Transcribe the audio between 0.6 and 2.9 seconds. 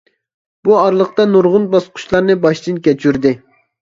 بۇ ئارىلىقتا نۇرغۇن باسقۇچلارنى باشتىن